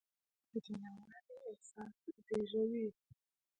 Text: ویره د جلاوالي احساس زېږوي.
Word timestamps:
ویره 0.03 0.49
د 0.51 0.53
جلاوالي 0.65 1.35
احساس 1.51 1.95
زېږوي. 2.25 2.87